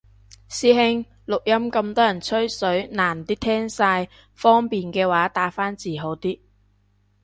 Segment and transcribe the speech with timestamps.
[0.49, 6.39] 師兄，錄音咁多人吹水難啲聽晒，方便嘅話打返字好啲